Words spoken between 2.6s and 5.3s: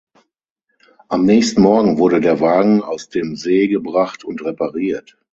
aus dem See gebracht und repariert.